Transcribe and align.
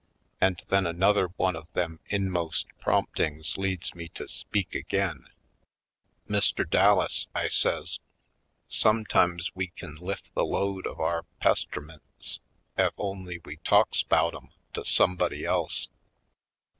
And 0.41 0.63
then 0.69 0.87
another 0.87 1.27
one 1.37 1.55
of 1.55 1.71
them 1.73 1.99
in 2.07 2.31
most 2.31 2.65
promptings 2.79 3.55
leads 3.55 3.93
me 3.93 4.07
to 4.15 4.27
speak 4.27 4.73
again 4.73 5.25
r 5.27 5.29
176 6.25 6.55
/. 6.55 6.55
Poindexter^ 6.55 6.55
Colored 6.57 6.67
"Mr. 6.67 6.69
Dallas," 6.71 7.27
I 7.35 7.47
says, 7.49 7.99
"sometimes 8.67 9.51
we 9.55 9.67
kin 9.75 9.97
lif 10.01 10.23
the 10.33 10.43
load 10.43 10.87
of 10.87 10.99
our 10.99 11.27
pestermints 11.39 12.39
ef 12.75 12.93
only 12.97 13.41
we 13.45 13.57
talks 13.57 14.01
'bout 14.01 14.33
'em 14.33 14.49
to 14.73 14.83
somebody 14.83 15.45
else. 15.45 15.87